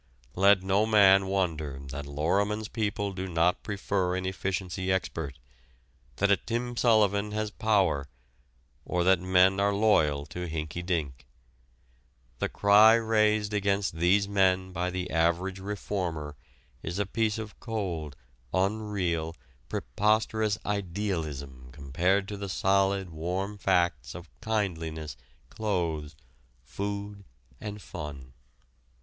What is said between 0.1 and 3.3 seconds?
Let no man wonder that Lorimer's people do